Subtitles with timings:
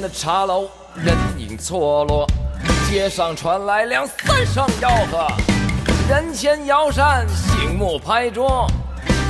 [0.00, 2.26] 的茶楼人影错落，
[2.90, 5.26] 街上传来两三声吆喝，
[6.08, 8.66] 人前摇扇，醒目拍桌。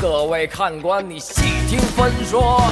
[0.00, 2.62] 各位看官，你细听分说。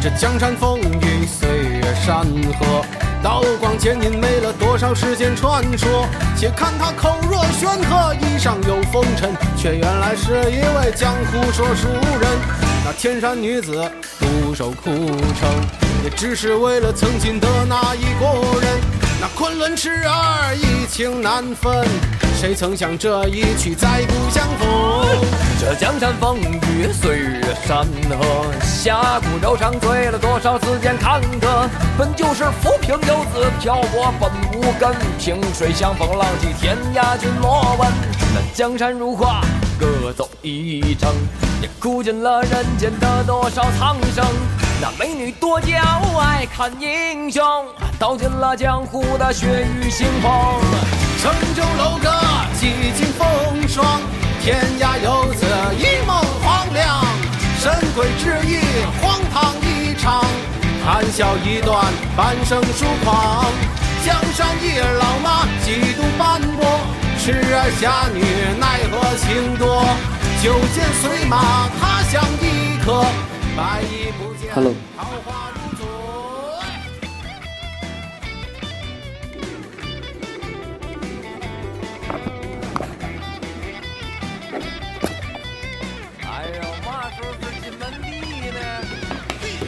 [0.00, 2.20] 这江山风雨，岁月山
[2.58, 2.84] 河，
[3.24, 6.06] 刀光剑影，没了多少世间传说。
[6.36, 12.30] 且看他口若悬河，衣上有风尘，却原来是一位江湖说书人。
[12.84, 13.72] 那天山女子
[14.20, 15.85] 独守孤城。
[16.06, 18.80] 也只是为了曾经的那一个人，
[19.20, 21.84] 那昆仑痴儿，一情难分。
[22.40, 25.04] 谁曾想这一去再不相逢？
[25.60, 31.68] 这江山风雨，岁月山河，侠骨柔肠，醉了多少词间坎坷？
[31.98, 34.94] 本就是浮萍游子，漂泊本无根。
[35.18, 37.88] 萍水相逢，浪迹天涯，君莫问。
[38.32, 39.40] 那江山如画，
[39.80, 41.12] 各走一程，
[41.60, 44.24] 也苦尽了人间的多少苍生。
[44.80, 45.68] 那美女多娇，
[46.20, 47.42] 爱看英雄，
[47.98, 49.46] 道尽了江湖的血
[49.80, 50.30] 雨腥风。
[51.22, 52.10] 城中楼阁
[52.60, 53.26] 几经风
[53.66, 54.02] 霜，
[54.42, 55.46] 天涯游子
[55.78, 57.02] 一梦黄粱。
[57.58, 58.60] 神鬼之意
[59.00, 60.22] 荒唐一场，
[60.84, 61.82] 谈笑一段
[62.14, 63.46] 半生疏狂。
[64.04, 66.66] 江山易老，马几度斑驳。
[67.18, 69.82] 痴儿侠女，奈何情多。
[70.42, 73.06] 酒剑随马，他乡异客。
[73.56, 73.56] Hello。
[73.56, 73.56] 哎
[86.52, 88.06] 呦，嘛时候是进门一
[88.50, 88.60] 呢？
[89.40, 89.66] 弟弟，呀？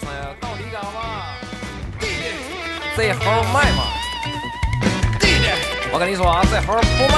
[0.00, 0.98] 哎呀，到底干吗？
[2.00, 2.08] 弟弟，
[2.96, 3.80] 这猴卖吗？
[5.20, 5.36] 弟弟，
[5.92, 6.66] 我跟你说啊，这猴
[6.98, 7.16] 不卖。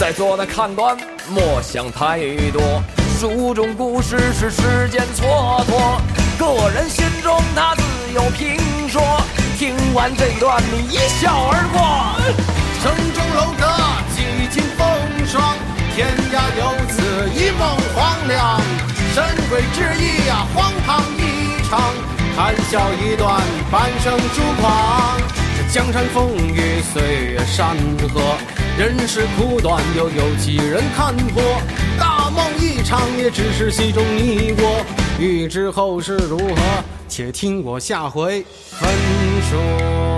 [0.00, 0.98] 在座的看官。
[1.30, 2.18] 莫想太
[2.50, 2.82] 多，
[3.18, 5.92] 书中故事是时间蹉跎，
[6.36, 7.82] 个人心中他自
[8.14, 9.00] 有评说。
[9.56, 12.18] 听完这段，你一笑而过。
[12.80, 13.70] 城中楼阁
[14.14, 14.86] 几经风
[15.24, 15.54] 霜，
[15.94, 18.60] 天涯游子一梦黄粱。
[19.14, 21.80] 神鬼之意啊，荒唐一场，
[22.36, 23.40] 谈笑一段，
[23.70, 25.16] 半生疏狂。
[25.68, 27.76] 这江山风雨，岁月山
[28.12, 28.20] 河。
[28.78, 31.42] 人生苦短，又有几人看破？
[32.00, 33.00] 大梦一场？
[33.18, 34.82] 也只是戏中你我。
[35.20, 36.54] 欲知后事如何，
[37.06, 38.88] 且听我下回分
[39.50, 40.11] 说。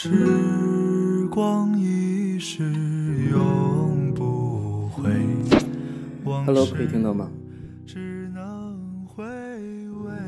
[0.00, 2.62] 时光一逝
[3.32, 5.10] 永不回。
[6.46, 7.28] Hello，可以听到吗？
[7.84, 10.20] 只能回味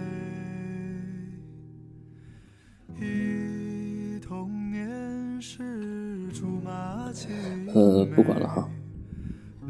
[3.00, 7.30] 忆童年时竹马青
[7.72, 8.68] 呃，不管了哈。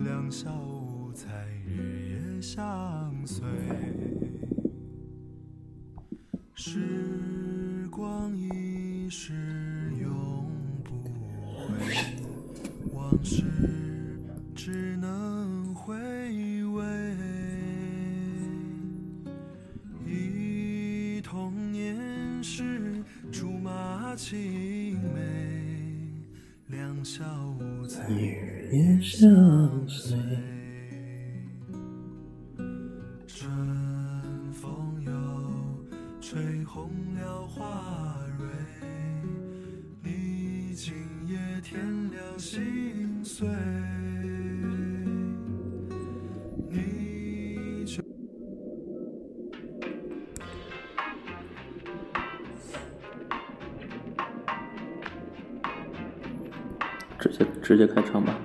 [0.03, 1.27] 两小无猜，
[1.69, 3.45] 日夜相随。
[6.57, 6.81] 时
[7.91, 9.40] 光一逝。
[24.23, 24.37] 青
[25.15, 25.19] 梅，
[26.67, 27.25] 两小
[27.59, 30.50] 无猜，在日夜相随。
[57.81, 58.40] 直接开枪吧。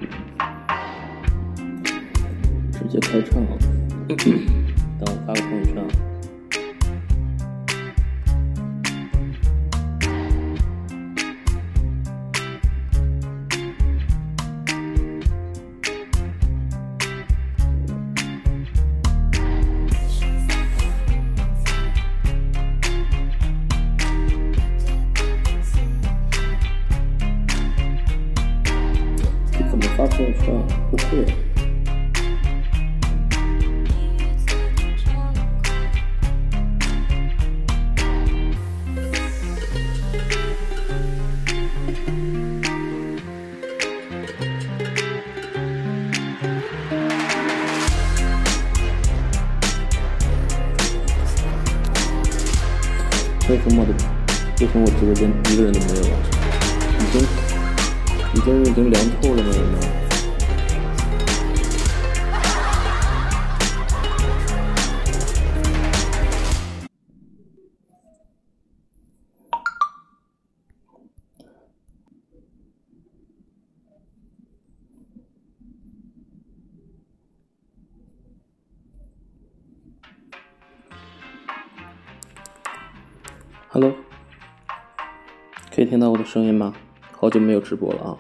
[85.76, 86.74] 可以听到我的声音吗？
[87.12, 88.18] 好久没有直播了啊！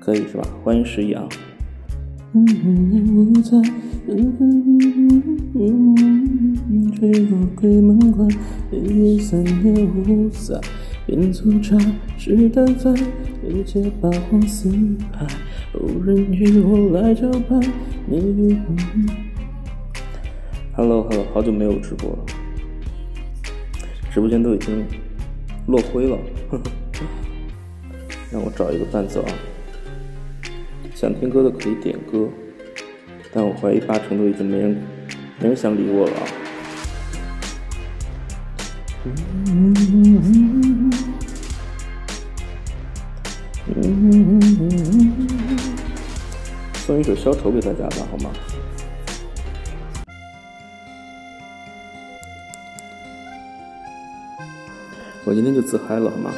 [0.00, 0.44] 可以是吧？
[0.64, 1.28] 欢迎十一啊！
[15.78, 17.66] 有人与我来 Hello h
[20.72, 22.18] 哈喽哈喽，好久没有直播了，
[24.10, 24.82] 直播间都已经
[25.66, 26.16] 落灰了，
[28.32, 29.32] 让我找一个伴奏啊，
[30.94, 32.26] 想听歌的可以点歌，
[33.34, 34.82] 但我怀疑八成都已经没人
[35.40, 36.16] 没人想理我了。
[43.74, 44.95] 嗯
[46.86, 48.30] 送一首消愁给大家吧，好吗？
[55.24, 56.32] 我今天就自嗨了，好吗？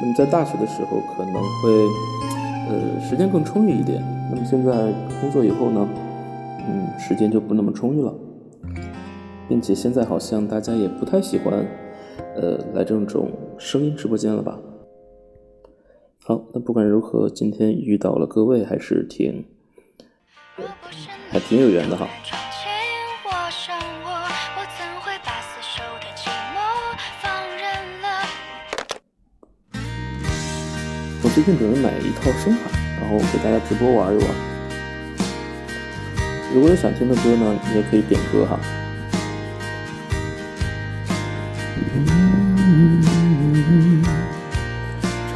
[0.00, 2.32] 那么在大学的时候可能会，
[2.70, 4.02] 呃，时间更充裕一点。
[4.32, 4.72] 那么现在
[5.20, 5.88] 工作以后呢，
[6.68, 8.12] 嗯，时间就不那么充裕了，
[9.48, 11.54] 并且现在好像大家也不太喜欢，
[12.34, 14.58] 呃，来这种声音直播间了吧。
[16.24, 19.44] 好，那不管如何，今天遇到了各位还是挺，
[21.28, 22.08] 还挺有缘的哈。
[31.24, 34.28] 我最近准备买一套声卡，然后给大家直播玩一玩。
[36.54, 38.60] 如果有想听的歌呢，也可以点歌哈。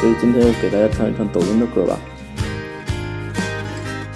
[0.00, 1.98] 所以今天我给大家唱一唱抖音的歌吧。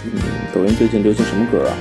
[0.06, 0.22] 嗯，
[0.54, 1.76] 抖音最近流行什么歌啊？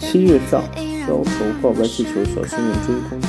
[0.00, 0.62] 七月上，
[1.06, 3.28] 小头抱白气球，小心眼，追光者。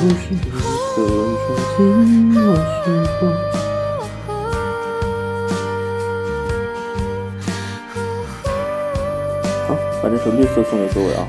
[10.03, 11.27] 把这首绿色送给各位啊。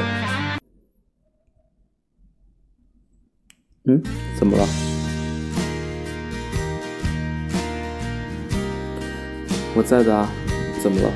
[3.85, 4.03] 嗯，
[4.39, 4.67] 怎么了？
[9.77, 10.27] 我在的啊，
[10.83, 11.13] 怎么了？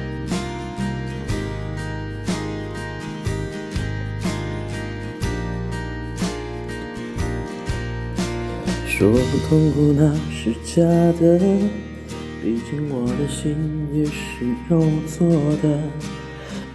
[8.87, 10.83] 说不痛苦那是假
[11.21, 11.39] 的，
[12.43, 15.27] 毕竟我的心也是肉做
[15.63, 16.04] 的。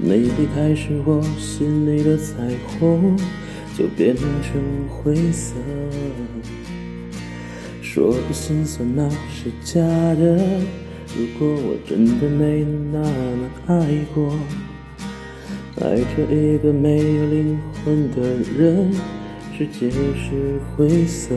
[0.01, 2.35] 没离开时，我心里的彩
[2.79, 3.17] 虹
[3.77, 5.55] 就变成灰色。
[7.81, 9.81] 说心酸那是假
[10.15, 10.37] 的，
[11.17, 14.39] 如果我真的没那么爱过，
[15.81, 18.89] 爱着一个没有灵魂的人，
[19.57, 21.33] 世界是灰色。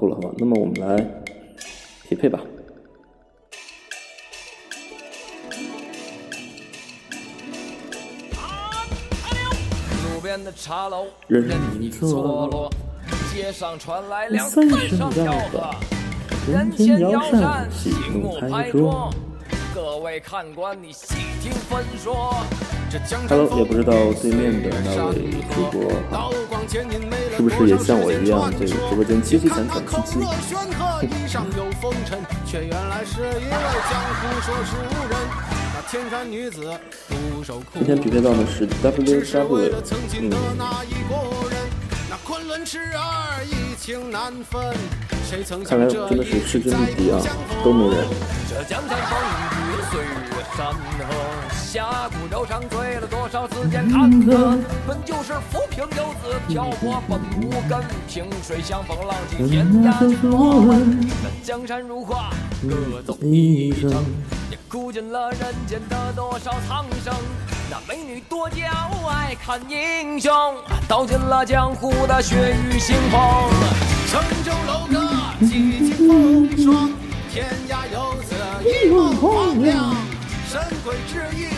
[0.00, 0.96] 好了吧，那么我们来
[2.08, 2.40] 匹配吧。
[10.22, 10.44] 人
[13.78, 15.34] 传来两三生道友。
[23.28, 26.32] Hello，也不知道对面的那位主播好。
[26.70, 30.20] 是不是也像我一样，这个直播间凄凄惨惨戚戚？
[37.72, 40.28] 今天匹配到的是 W W 的，嗯。
[45.64, 47.18] 看来真的是势均力敌啊，
[47.64, 48.04] 都没人。
[51.70, 53.56] 峡谷柔肠，醉了多少次？
[53.68, 54.56] 间坎坷，
[54.86, 57.78] 本就是浮萍游子，漂泊本无根。
[58.08, 60.98] 萍水相逢，浪迹天涯的莫问。
[60.98, 62.30] 那江山如画，
[62.62, 63.90] 歌颂一生，
[64.50, 67.12] 也苦尽了人间的多少苍生。
[67.70, 68.56] 那美女多娇，
[69.10, 70.32] 爱看英雄，
[70.88, 72.34] 道尽了江湖的血
[72.66, 73.18] 雨腥风。
[74.06, 76.08] 城中楼阁，几经
[76.48, 76.90] 风霜。
[77.30, 78.34] 天涯游子
[78.66, 79.94] 一梦黄粱。
[80.50, 81.57] 神鬼之意。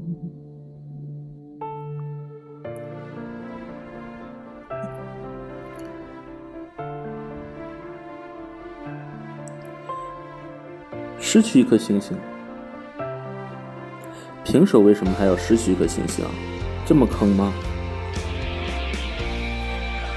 [11.33, 12.11] 失去一颗星星，
[14.43, 16.25] 平手为什么还要失去一颗星星？
[16.85, 17.53] 这么坑吗？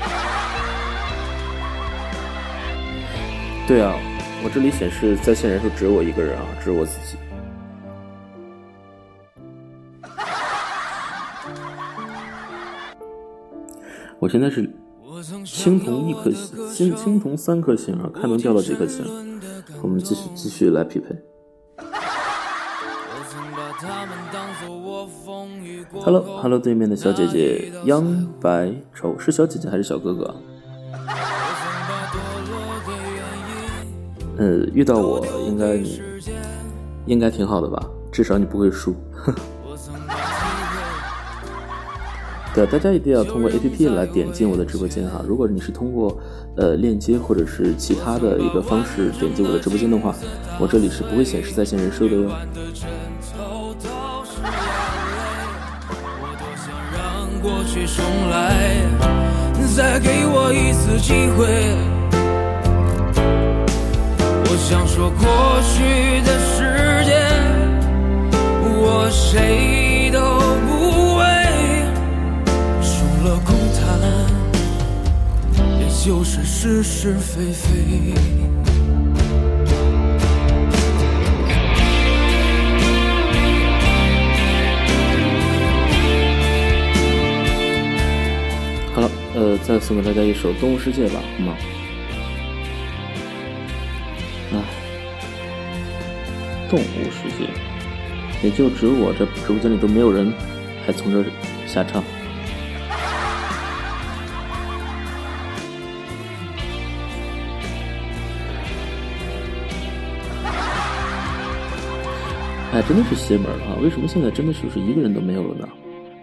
[3.68, 3.94] 对啊，
[4.42, 7.16] 我这里显示在线人数只有我一个人啊，只有我自己。
[14.18, 14.68] 我现在是
[15.44, 19.04] 青铜一颗星，青青铜三颗星啊，看能掉到几颗星。
[19.82, 21.14] 我们继续继续来匹配。
[26.02, 28.04] Hello Hello，对面的小姐姐，央
[28.40, 30.34] 白愁是小姐姐还是小哥哥？
[34.36, 35.80] 呃，遇到我应该
[37.06, 38.94] 应该挺好的吧，至少你不会输。
[42.54, 45.24] 对，大家一定要通过 A P P 来点进我的直播间哈。
[45.26, 46.16] 如果你是通过，
[46.56, 50.14] 呃，链接或者是其他的一个方式点击我的直播间的话，
[50.60, 52.28] 我这里是不会显示在线人数的哟。
[57.42, 57.50] 我
[64.46, 67.24] 我想说，过去的时间，
[69.10, 69.83] 谁？
[76.04, 77.82] 就是是是非非。
[88.92, 91.54] 好了，呃，再送给大家一首《动物世界》吧，好吗？
[94.52, 94.60] 啊，
[96.68, 97.44] 动物世界》
[98.44, 100.30] 也就只有我这直播间里都没有人
[100.86, 101.24] 还从这
[101.66, 102.04] 瞎唱。
[112.74, 113.78] 哎，真的是邪门了啊！
[113.80, 115.68] 为什么现在真的是是一个人都没有了呢？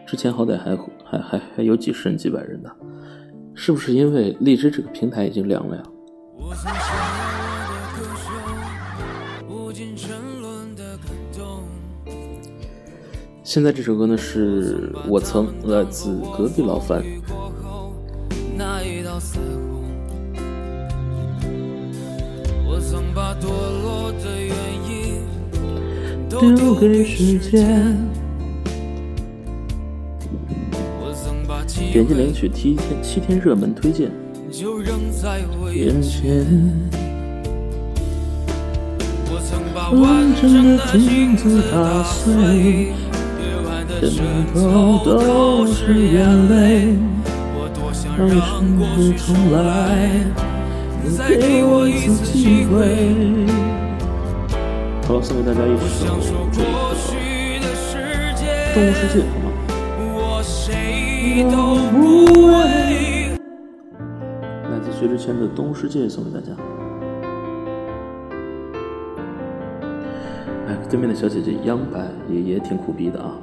[0.06, 0.76] 之前好歹还
[1.10, 2.70] 还还还有几十人、几百人的，
[3.56, 5.84] 是不是因为荔枝这个平台已经凉了呀？
[13.46, 17.00] 现在这首歌呢，是我曾来自隔壁老樊。
[26.80, 27.98] 给时间。
[31.92, 34.10] 点击领取提前七天热门推荐。
[34.50, 36.46] 就扔在我眼前，
[39.30, 42.92] 我曾把完整的镜子打碎，
[44.02, 46.90] 枕头都是眼泪，
[47.56, 50.22] 我多想让时光重来，
[51.16, 53.71] 再给我一次机会。
[55.14, 55.84] 好了，送给大家一首
[56.54, 56.64] 这个
[58.74, 59.50] 《动物世界》，好吗？
[64.72, 66.54] 来自薛之谦的《动物世界》送给大家。
[70.70, 73.38] 哎，对面的小姐姐央白也也挺苦逼的啊。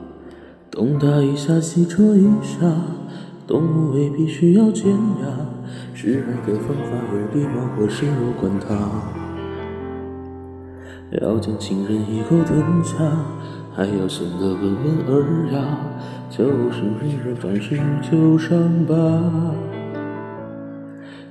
[11.13, 12.97] 要将情人一口吞下，
[13.75, 14.77] 还要显得温
[15.09, 15.79] 文尔雅，
[16.29, 18.95] 就是没人翻身就伤疤。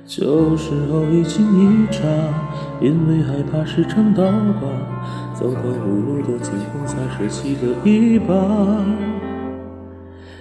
[0.04, 2.00] 旧时候一惊一乍，
[2.80, 4.24] 因为害怕时常倒
[4.60, 4.68] 挂，
[5.32, 8.34] 走投无路的情况才舍弃了一把。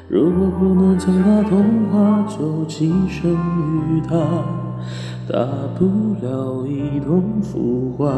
[0.10, 4.16] 如果不能将他同化，就寄生于他，
[5.32, 5.48] 大
[5.78, 8.18] 不了一同腐化。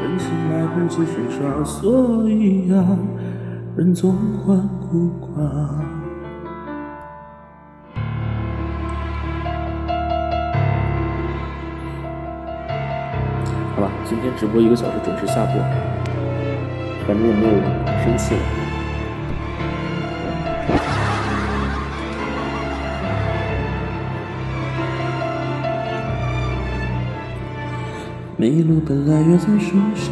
[0.01, 2.87] 人心来不及粉刷，所以啊，
[3.77, 4.13] 人总
[4.47, 4.57] 患
[4.91, 5.43] 孤寡。
[13.75, 15.55] 好吧，今天直播一个小时，准时下播，
[17.07, 17.61] 反正也没有
[18.05, 18.37] 生气。
[28.43, 30.11] 那一路本来约在树下，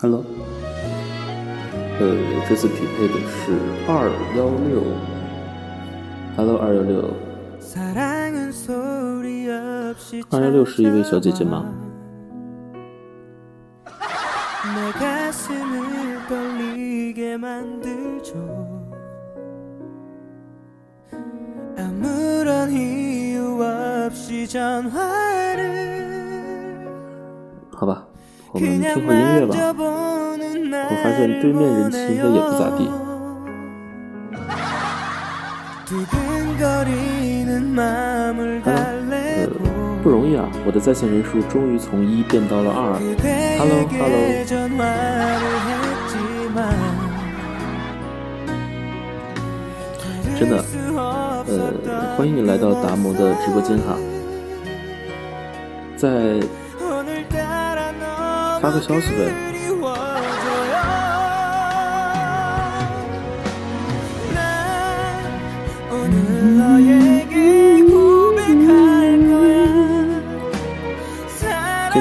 [0.00, 0.24] Hello，
[1.98, 2.16] 呃，
[2.48, 3.58] 这次匹配的是
[3.88, 4.84] 二幺六。
[6.36, 7.00] Hello，二幺六，
[10.30, 11.64] 二幺六是一位小姐姐吗？
[28.50, 29.54] 我们听会音乐吧。
[29.76, 32.78] 我发现对面人气应该也不咋地。
[34.48, 34.54] 哈
[39.10, 39.14] 喽，
[39.62, 39.64] 呃，
[40.02, 40.48] 不容易啊！
[40.64, 42.94] 我的在线人数终于从一变到了二。
[43.58, 44.16] 哈喽，哈喽。
[50.38, 50.54] 真的，
[51.46, 51.52] 呃，
[52.16, 53.94] 欢迎你来到达摩的直播间哈，
[55.98, 56.40] 在。
[58.60, 59.30] 发个消息呗。
[65.90, 66.14] 今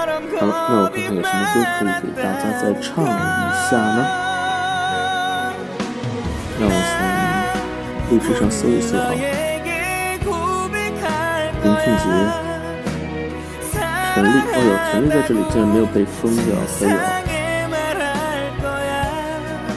[0.00, 1.16] 么歌可以给
[2.22, 3.06] 大家再唱一
[3.52, 3.98] 下呢？
[6.58, 6.72] 让我
[8.08, 8.98] 从备知上搜一搜啊。
[11.62, 12.02] 林俊杰、
[14.14, 16.48] 陈粒哦呦，陈粒在这里竟然没有被封掉，以
[16.90, 16.92] 啊。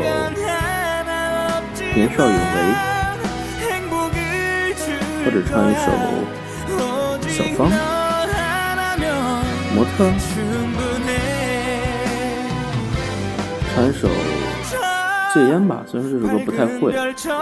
[1.95, 2.35] 《年少有为》。
[5.25, 7.69] 或者唱一首小芳，
[9.75, 10.09] 模特，
[13.75, 14.09] 唱一首
[15.35, 15.83] 戒烟吧。
[15.91, 17.33] 虽然这首歌不太会，但是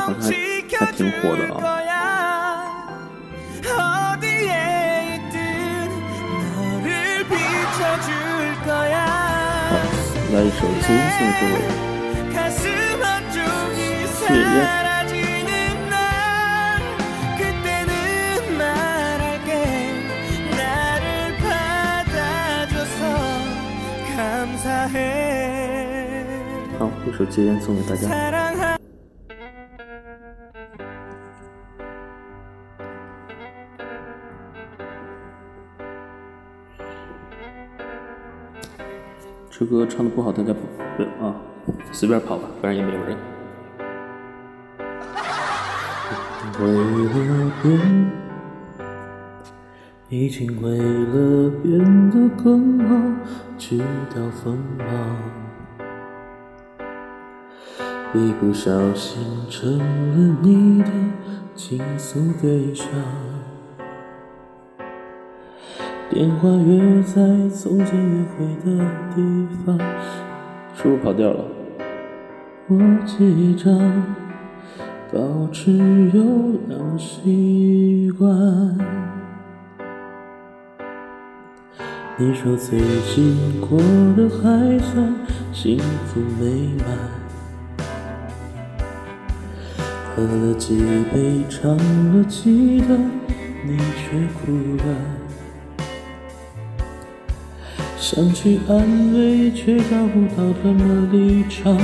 [0.00, 0.32] 好像
[0.78, 2.64] 还挺火的啊。
[3.64, 4.16] 好，
[10.32, 11.48] 来一首《金秀贤》
[13.00, 14.85] 的戒烟。
[26.78, 28.08] 好，一首《戒烟》送给大家。
[39.50, 40.60] 这歌唱的不好，大家跑
[41.26, 41.34] 啊，
[41.90, 43.04] 随便跑吧，反正也没有
[47.74, 48.24] 人。
[50.08, 53.26] 已经为了变得更好，
[53.58, 53.76] 去
[54.14, 55.86] 掉锋芒。
[58.14, 60.90] 一不小心成了你的
[61.56, 62.86] 倾诉对象，
[66.08, 68.78] 电话约在从前约会的
[69.12, 69.76] 地方，
[70.76, 71.44] 是不是跑掉了？
[72.68, 73.76] 我记着，
[75.12, 75.72] 保持
[76.14, 76.22] 有
[76.76, 79.15] 氧习惯。
[82.18, 82.78] 你说最
[83.14, 83.78] 近过
[84.16, 85.12] 得还算
[85.52, 86.46] 幸福美
[86.78, 86.86] 满，
[90.16, 90.78] 喝了几
[91.12, 92.96] 杯唱了几段，
[93.66, 94.80] 你却哭了。
[97.98, 98.72] 想去安
[99.12, 101.76] 慰，却找不到怎么立场。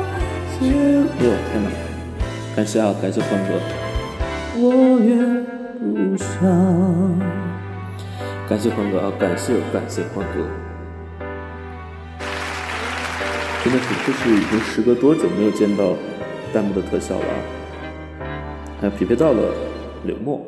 [0.60, 1.64] 戒了烟
[2.56, 5.47] 改下改下风格我也
[8.50, 9.12] 感谢欢哥啊！
[9.20, 10.50] 感谢感谢欢哥！
[13.64, 15.94] 真的很出是已经时隔多久没有见到
[16.52, 17.38] 弹幕的特效了啊！
[18.82, 19.54] 还匹配到了
[20.04, 20.44] 柳默。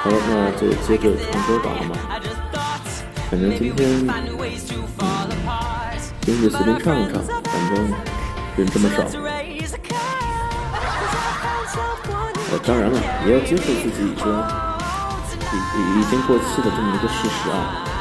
[0.03, 1.97] 好了那就接着唱歌吧，了吗？
[3.29, 4.09] 反正今天，嗯，
[6.21, 7.89] 今随便唱一唱，反正
[8.57, 9.03] 人这么少。
[12.53, 14.49] 呃，当然了，也要接受自己的
[15.99, 17.96] 已经过气的这么一个事实啊。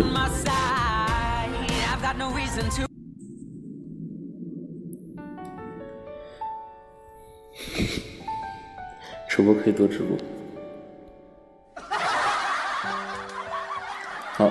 [9.30, 10.16] 直播可以多直播。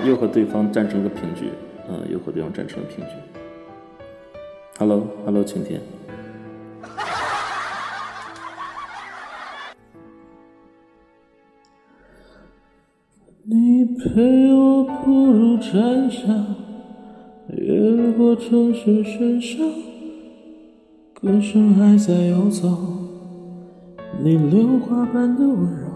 [0.04, 1.50] 又和对方战成了平局。
[1.88, 3.12] 嗯，又和对方战成了平局。
[4.78, 5.80] hello hello，晴天。
[13.42, 16.20] 你陪我步入蝉夏，
[17.56, 19.64] 越过城市喧嚣，
[21.20, 22.68] 歌声还在游走。
[24.22, 25.88] 你榴花般的温柔，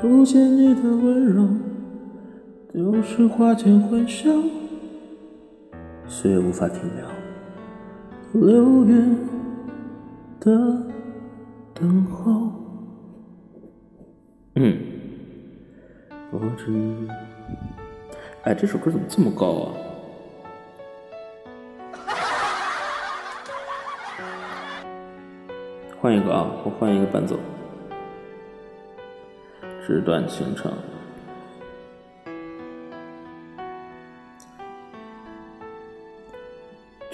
[0.00, 1.73] 不见你的温柔。
[2.74, 4.28] 流水花间欢笑，
[6.08, 8.42] 岁月无法停留。
[8.50, 9.28] 流云
[14.54, 14.84] 嗯，
[16.32, 17.08] 我知。
[18.42, 19.64] 哎，这首歌怎么这么高啊？
[26.00, 27.38] 换一个啊，我换一个伴奏。
[29.86, 30.72] 纸短情长。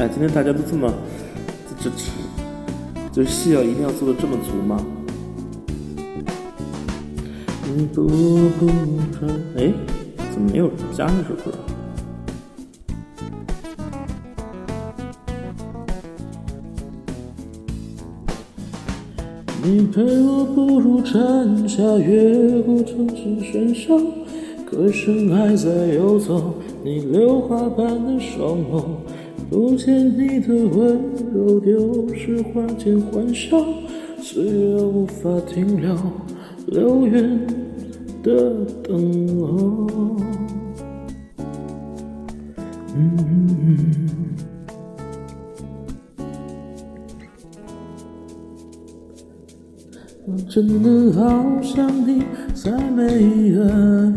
[0.00, 0.94] 哎，今天大家都这么
[1.80, 2.12] 支持，
[3.10, 4.78] 就是戏要一定要做的这么足吗？
[7.66, 7.90] 嗯，
[9.56, 9.72] 哎，
[10.30, 11.52] 怎么没有人加那首歌？
[19.64, 23.98] 你陪我步入蝉夏，越过城市喧嚣，
[24.64, 28.84] 歌声还在游走，你榴花般的双眸。
[29.50, 31.00] 不见你的温
[31.32, 33.56] 柔，丢失花间欢笑，
[34.20, 35.96] 岁月无法停留，
[36.66, 37.46] 流云
[38.22, 39.86] 的等候。
[50.26, 52.22] 我真的好想你，
[52.52, 54.12] 在每一个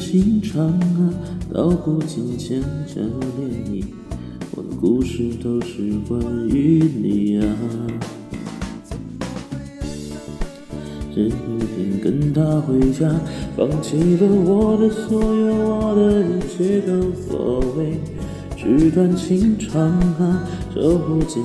[0.02, 1.14] 情长啊，
[1.54, 3.02] 道不尽牵着
[3.70, 3.86] 涟
[4.56, 5.76] 我的故事都是
[6.08, 7.46] 关于你啊。
[11.16, 13.10] 这一天跟他回家，
[13.56, 17.98] 放弃了我的所有，我的一切都所谓，
[18.58, 20.44] 纸短情长啊，
[20.74, 21.42] 说不尽。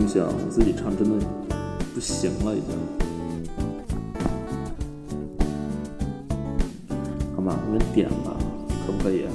[0.00, 1.26] 东西啊，我自己唱真的
[1.94, 2.72] 不行了，已经。
[7.36, 7.58] 好吗？
[7.70, 8.34] 我点吧，
[8.86, 9.26] 可不可以？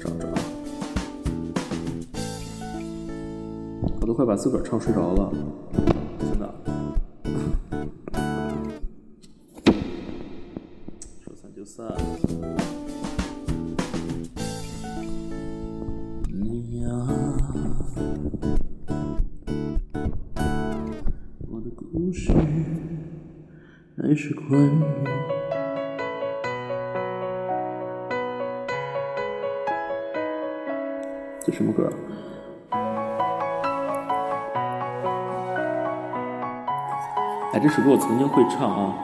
[0.00, 0.26] 找找。
[4.00, 5.30] 我都快把自个儿唱睡着了，
[6.18, 6.54] 真的。
[11.28, 12.15] 说 散就散。
[37.68, 38.94] 这首歌我曾经会唱啊！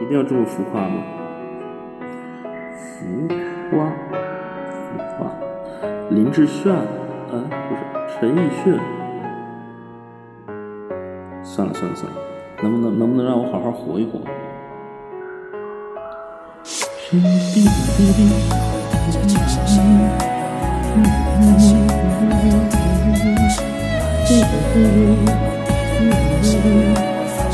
[0.00, 1.02] 一定要这么浮夸吗？
[2.76, 3.28] 浮
[3.70, 3.86] 夸，
[4.68, 5.30] 浮夸。
[6.10, 6.82] 林志炫，啊，
[7.68, 8.74] 不是陈奕迅。
[11.42, 12.18] 算了算了算了，
[12.62, 14.18] 能不能能不能让我好好活一活？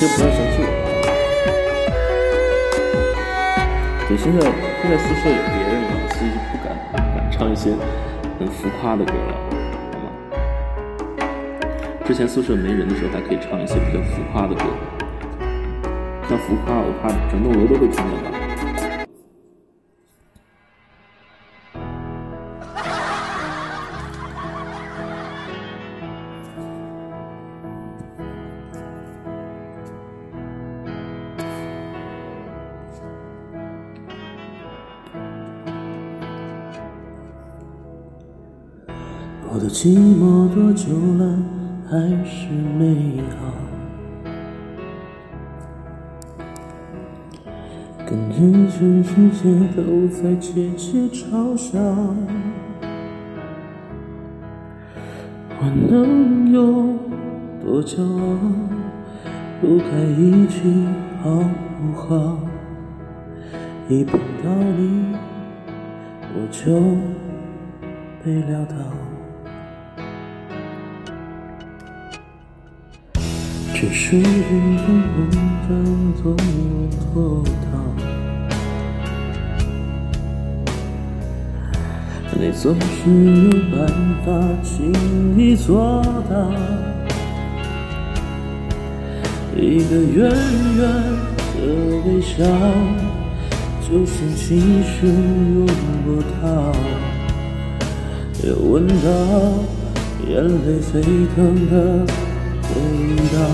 [0.00, 0.86] 就不要嫌弃我
[4.08, 4.38] 对，现在
[4.80, 6.78] 现在宿舍有别人了，所以就不敢
[7.14, 7.72] 敢唱一些
[8.38, 9.34] 很浮夸的歌了，
[9.92, 10.04] 好吗？
[12.06, 14.60] 之前宿舍没人的时候还可以唱一些比较浮夸的歌，
[16.28, 18.47] 像浮夸，我怕整栋楼都会听见吧。
[39.80, 41.38] 寂寞多久了？
[41.88, 42.96] 还是美
[43.38, 43.54] 好？
[47.98, 48.40] 感觉
[48.76, 51.78] 全世界都在窃窃嘲笑。
[55.60, 56.62] 我能有
[57.64, 58.36] 多骄傲？
[59.60, 60.58] 不该一句
[61.22, 61.38] 好
[61.78, 62.36] 不好？
[63.88, 65.14] 一碰到你，
[66.34, 66.78] 我就
[68.24, 68.74] 被撂倒。
[73.90, 78.04] 谁的勇中总能躲到？
[82.38, 83.88] 你总是有办
[84.24, 84.92] 法轻
[85.38, 86.52] 易做到。
[89.56, 90.30] 一个远
[90.76, 91.02] 远
[91.56, 92.44] 的微笑，
[93.90, 94.60] 就算起
[95.02, 95.06] 汹
[95.56, 95.66] 涌
[96.04, 96.72] 波涛。
[98.44, 101.00] 也闻到眼泪沸
[101.34, 101.70] 腾
[102.04, 102.27] 的。
[102.74, 103.48] 等到。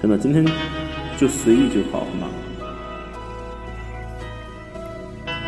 [0.00, 0.42] 真的，今天
[1.18, 2.26] 就随意就好嘛。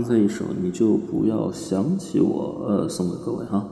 [0.00, 3.68] 刚才一首你就不要想起我，呃，送给各位哈。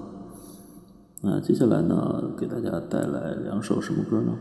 [1.23, 4.33] 那接下来呢，给大家带来两首什么歌呢？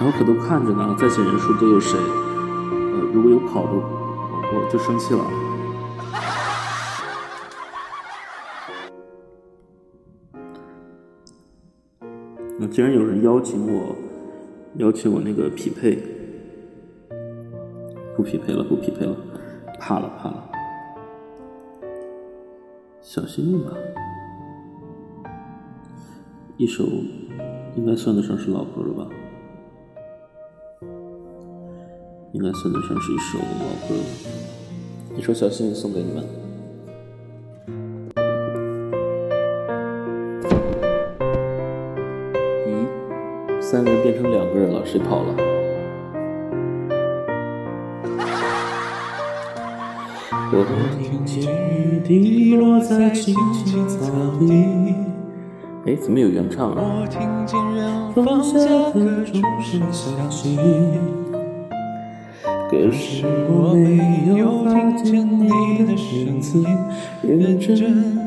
[0.04, 1.96] 后可都看着呢，在线人数都有谁？
[1.96, 5.24] 呃，如果有跑的，我就生气了。
[12.68, 13.94] 既然有人邀请我，
[14.76, 15.96] 邀请我那个匹配，
[18.16, 19.16] 不匹配了，不匹配了，
[19.80, 20.50] 怕了怕了，
[23.00, 23.72] 小心运吧，
[26.58, 26.84] 一首
[27.76, 29.08] 应该算得上是老歌了吧，
[32.32, 36.39] 应该算得上是一首老歌了，一首小心运送给你们。
[43.70, 45.34] 三人变成两个人了，谁跑了？
[50.52, 50.66] 我
[51.00, 54.06] 听见雨滴落在青青草
[54.40, 54.52] 地。
[55.86, 57.08] 哎，怎么有原唱啊？
[57.08, 57.20] 下
[58.12, 58.92] 钟
[59.62, 60.58] 声响起，
[62.68, 66.66] 可是我没有听见你的声音，
[67.22, 68.18] 认真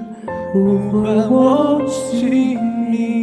[0.54, 2.30] 呼唤我姓
[2.90, 3.23] 名。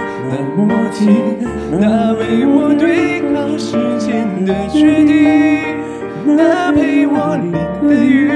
[0.33, 1.05] 那默契，
[1.69, 5.75] 那为我对抗时间的决定，
[6.37, 7.51] 那陪我淋
[7.85, 8.31] 的雨，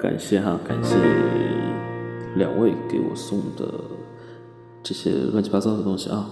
[0.00, 0.96] 感谢哈，感谢
[2.36, 3.70] 两位给我送的
[4.82, 6.26] 这些乱七八糟的东西啊。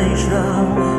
[0.06, 0.93] 人生。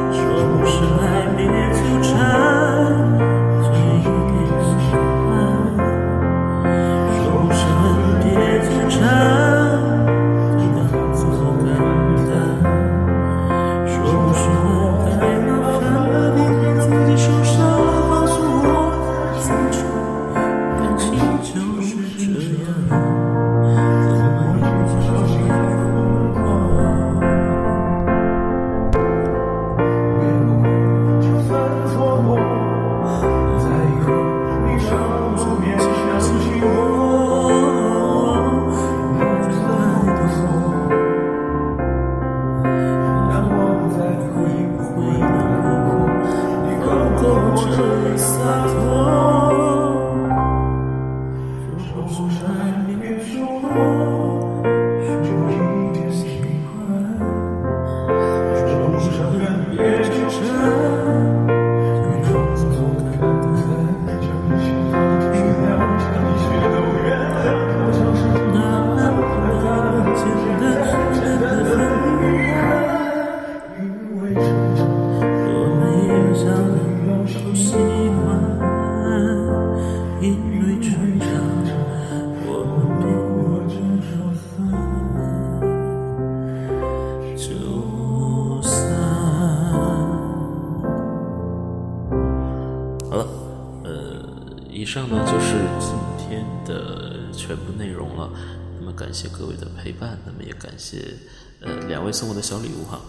[100.85, 101.15] 谢，
[101.61, 103.01] 呃，两位送我的小礼物哈。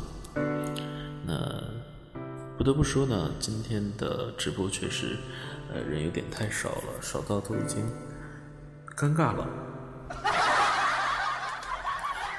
[1.27, 1.63] 那
[2.57, 5.15] 不得不说呢，今天的直播确实，
[5.75, 7.85] 呃，人有点太少了，少到都已经
[8.97, 9.47] 尴尬了。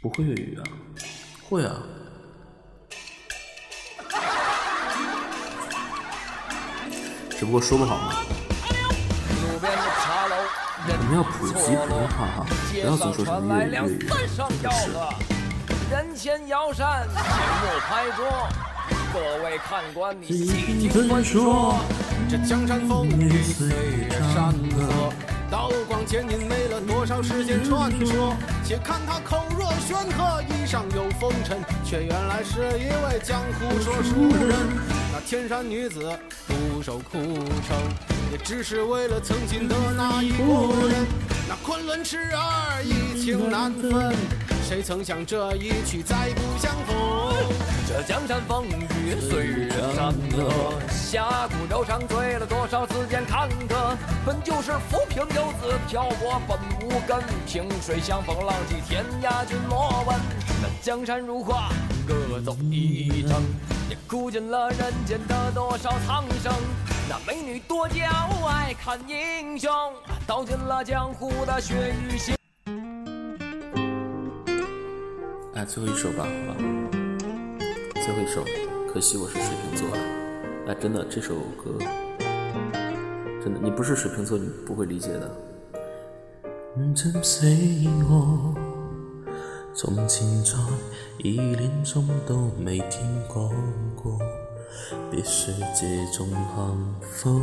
[0.00, 0.62] 不会粤语啊，
[1.48, 1.74] 会啊，
[7.30, 8.22] 只不过说不好。
[8.70, 12.46] 我们要普及普通话，哈，
[12.80, 14.06] 不要总说什么粤语，
[15.90, 18.24] 人前摇扇，切莫拍桌。
[19.12, 21.76] 各位看官，你细听我说。
[22.30, 23.68] 这江山风雨，岁
[24.32, 25.12] 山河。
[25.58, 28.36] 刀光剑影，没了多少世间传说。
[28.64, 34.56] 且看他口若悬河，衣上有风尘，却原来是一位江湖说书人。
[35.12, 35.98] 那天山女子
[36.46, 37.76] 独守孤城，
[38.30, 40.44] 也只是为了曾经的那一个
[40.86, 41.04] 人。
[41.48, 44.14] 那昆仑痴儿，一情难分。
[44.68, 47.34] 谁曾想这一曲再不相逢？
[47.88, 53.96] 这江山风雨岁月山河，侠骨柔肠醉了多少次间坎坷？
[54.26, 57.16] 本就是浮萍游子，漂泊本无根，
[57.46, 60.14] 萍水相逢浪迹天涯君莫问。
[60.62, 61.70] 那江山如画，
[62.06, 63.40] 各走一程，
[63.88, 66.52] 也苦尽了人间的多少苍生。
[67.08, 67.94] 那美女多娇
[68.46, 69.70] 爱看英雄，
[70.26, 71.72] 道尽了江湖的血
[72.06, 72.37] 雨腥。
[75.64, 76.56] 最后一首吧，好吧，
[77.94, 78.44] 最后一首。
[78.92, 79.98] 可惜我是水瓶座啊！
[80.68, 81.76] 哎，真的这首歌，
[83.42, 85.30] 真的，你不是水瓶座，你不会理解的。
[89.74, 89.94] 从
[91.82, 93.52] 中都没听过
[95.10, 97.42] 别说这种幸福，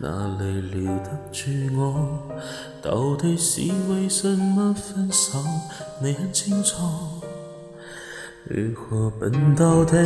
[0.00, 2.18] 哪里留得住我？
[2.82, 3.60] 到底是
[3.92, 5.38] 为什么分手？
[6.02, 6.74] 你很清楚。
[8.44, 9.96] 如何笨到底？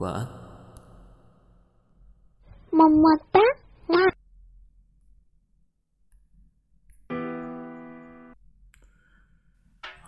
[0.00, 0.28] 晚安，
[2.70, 3.40] 么么哒。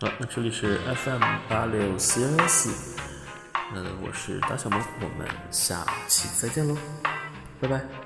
[0.03, 2.93] 好，那这里是 FM 八六四幺幺四，
[3.73, 6.77] 嗯，我是大小萌，我们下期再见喽，
[7.61, 8.02] 拜拜。